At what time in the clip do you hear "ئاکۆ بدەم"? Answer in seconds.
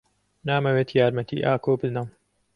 1.47-2.07